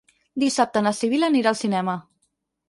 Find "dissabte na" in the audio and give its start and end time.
0.43-0.93